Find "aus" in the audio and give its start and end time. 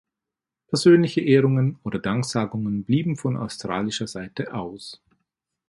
4.55-4.99